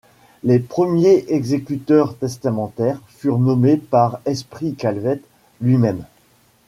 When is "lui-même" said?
5.61-6.05